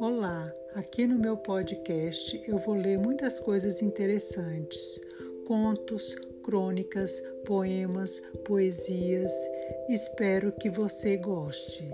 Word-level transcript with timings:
Olá, 0.00 0.50
aqui 0.74 1.06
no 1.06 1.18
meu 1.18 1.36
podcast 1.36 2.40
eu 2.48 2.56
vou 2.56 2.74
ler 2.74 2.98
muitas 2.98 3.38
coisas 3.38 3.82
interessantes: 3.82 4.98
contos, 5.46 6.14
crônicas, 6.42 7.20
poemas, 7.44 8.18
poesias. 8.46 9.30
Espero 9.90 10.52
que 10.52 10.70
você 10.70 11.18
goste. 11.18 11.86